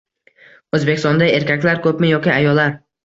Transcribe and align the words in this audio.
O‘zbekistonda 0.77 1.27
erkaklar 1.35 1.83
ko‘pmi 1.87 2.11
yoki 2.13 2.33
ayollar? 2.39 2.75